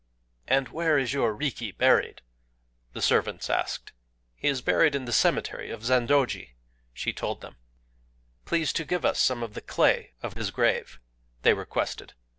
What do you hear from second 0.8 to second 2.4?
is your Riki buried?'